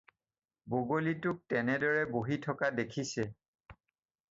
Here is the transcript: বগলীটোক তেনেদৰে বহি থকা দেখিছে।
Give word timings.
বগলীটোক 0.75 1.41
তেনেদৰে 1.53 2.01
বহি 2.17 2.41
থকা 2.47 2.73
দেখিছে। 2.83 3.29